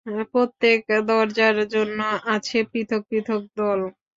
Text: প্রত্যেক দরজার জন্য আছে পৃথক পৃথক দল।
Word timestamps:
প্রত্যেক 0.31 0.79
দরজার 1.07 1.55
জন্য 1.73 1.99
আছে 2.33 2.57
পৃথক 2.71 3.01
পৃথক 3.09 3.41
দল। 3.57 3.79